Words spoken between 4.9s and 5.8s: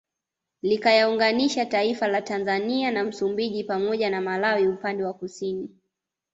wa Kusini